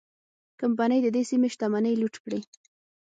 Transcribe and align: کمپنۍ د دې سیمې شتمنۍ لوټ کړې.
کمپنۍ 0.59 0.99
د 1.03 1.07
دې 1.15 1.23
سیمې 1.29 1.47
شتمنۍ 1.53 1.93
لوټ 2.01 2.15
کړې. 2.23 2.39